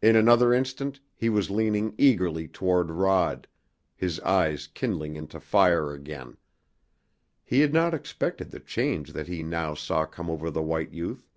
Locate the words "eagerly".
1.98-2.48